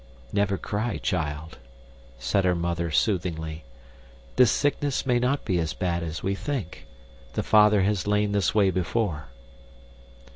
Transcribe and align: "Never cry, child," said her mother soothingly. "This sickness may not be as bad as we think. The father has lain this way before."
"Never 0.33 0.57
cry, 0.57 0.97
child," 0.97 1.59
said 2.17 2.43
her 2.43 2.55
mother 2.55 2.89
soothingly. 2.89 3.65
"This 4.35 4.49
sickness 4.49 5.05
may 5.05 5.19
not 5.19 5.45
be 5.45 5.59
as 5.59 5.73
bad 5.75 6.01
as 6.01 6.23
we 6.23 6.33
think. 6.33 6.87
The 7.33 7.43
father 7.43 7.83
has 7.83 8.07
lain 8.07 8.31
this 8.31 8.55
way 8.55 8.71
before." 8.71 9.27